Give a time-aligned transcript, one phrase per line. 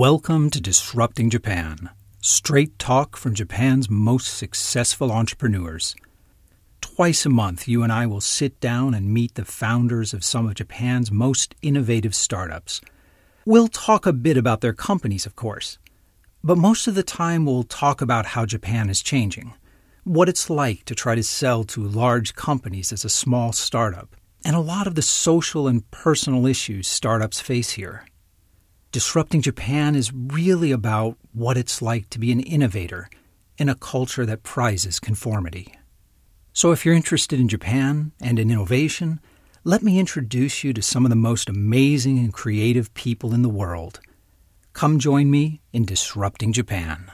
[0.00, 1.90] Welcome to Disrupting Japan,
[2.22, 5.94] straight talk from Japan's most successful entrepreneurs.
[6.80, 10.46] Twice a month, you and I will sit down and meet the founders of some
[10.46, 12.80] of Japan's most innovative startups.
[13.44, 15.76] We'll talk a bit about their companies, of course,
[16.42, 19.52] but most of the time we'll talk about how Japan is changing,
[20.04, 24.56] what it's like to try to sell to large companies as a small startup, and
[24.56, 28.06] a lot of the social and personal issues startups face here.
[28.92, 33.08] Disrupting Japan is really about what it's like to be an innovator
[33.56, 35.72] in a culture that prizes conformity.
[36.52, 39.20] So, if you're interested in Japan and in innovation,
[39.62, 43.48] let me introduce you to some of the most amazing and creative people in the
[43.48, 44.00] world.
[44.72, 47.06] Come join me in Disrupting Japan.